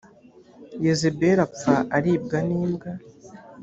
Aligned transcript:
yezebeli 0.85 1.41
apfa 1.45 1.75
aribwa 1.95 2.37
n’imbwa 2.47 2.91